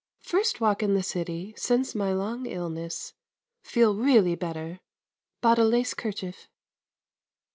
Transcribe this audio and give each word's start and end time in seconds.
First 0.23 0.59
walk 0.59 0.81
in 0.81 0.95
the 0.95 1.03
city 1.03 1.53
since 1.55 1.93
my 1.93 2.11
long 2.11 2.47
illness. 2.47 3.13
Feel 3.61 3.93
really 3.95 4.33
better. 4.33 4.79
Bought 5.41 5.59
a 5.59 5.63
lace 5.63 5.93
kerchief. 5.93 6.47